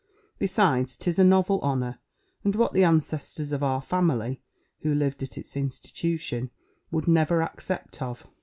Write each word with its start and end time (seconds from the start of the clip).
Besides, 0.39 0.97
'tis 0.97 1.19
a 1.19 1.23
novel 1.23 1.61
honour, 1.61 1.99
and 2.43 2.55
what 2.55 2.73
the 2.73 2.83
ancestors 2.83 3.51
of 3.51 3.61
our 3.61 3.83
family, 3.83 4.41
who 4.79 4.95
lived 4.95 5.21
at 5.21 5.37
its 5.37 5.55
institution, 5.55 6.49
would 6.89 7.07
never 7.07 7.43
accept 7.43 8.01
of. 8.01 8.25